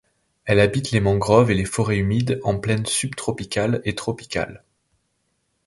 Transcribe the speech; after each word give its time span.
Elle 0.45 0.59
habite 0.59 0.89
les 0.89 0.99
mangroves 0.99 1.51
et 1.51 1.53
les 1.53 1.63
forêts 1.63 1.99
humides 1.99 2.39
en 2.43 2.57
plaine 2.57 2.87
subtropicales 2.87 3.81
et 3.85 3.93
tropicales. 3.93 4.63